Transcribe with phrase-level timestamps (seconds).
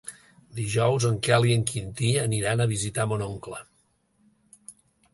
[0.59, 3.65] Dijous en Quel i en Quintí aniran a visitar mon oncle.